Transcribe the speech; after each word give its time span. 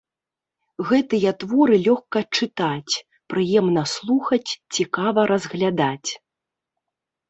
Гэтыя 0.91 1.33
творы 1.43 1.75
лёгка 1.89 2.19
чытаць, 2.39 2.93
прыемна 3.35 3.87
слухаць, 3.95 4.51
цікава 4.81 5.21
разглядаць. 5.37 6.09